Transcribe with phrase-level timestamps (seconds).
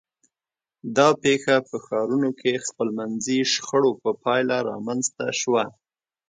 [0.95, 5.63] دا پېښه په ښارونو کې خپلمنځي شخړو په پایله رامنځته شوه.